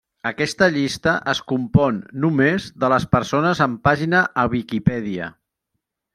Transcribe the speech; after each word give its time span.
Aquesta 0.27 0.67
llista 0.77 1.11
es 1.33 1.41
compon 1.51 1.99
només 2.23 2.65
de 2.85 2.89
les 2.95 3.05
persones 3.17 3.63
amb 3.67 3.79
pàgina 3.91 4.23
a 4.45 4.49
Viquipèdia. 4.57 5.31